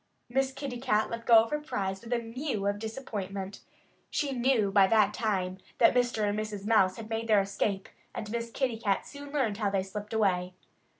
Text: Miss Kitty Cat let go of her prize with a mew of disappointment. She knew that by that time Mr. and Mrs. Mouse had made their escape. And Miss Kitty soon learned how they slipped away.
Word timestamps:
Miss 0.29 0.51
Kitty 0.51 0.79
Cat 0.79 1.11
let 1.11 1.27
go 1.27 1.43
of 1.43 1.51
her 1.51 1.59
prize 1.59 2.01
with 2.03 2.11
a 2.11 2.17
mew 2.17 2.65
of 2.65 2.79
disappointment. 2.79 3.59
She 4.09 4.31
knew 4.31 4.61
that 4.61 4.71
by 4.73 4.87
that 4.87 5.13
time 5.13 5.59
Mr. 5.79 6.27
and 6.27 6.39
Mrs. 6.39 6.65
Mouse 6.65 6.97
had 6.97 7.07
made 7.07 7.27
their 7.27 7.41
escape. 7.41 7.87
And 8.15 8.31
Miss 8.31 8.49
Kitty 8.49 8.81
soon 9.03 9.31
learned 9.31 9.57
how 9.57 9.69
they 9.69 9.83
slipped 9.83 10.13
away. 10.13 10.55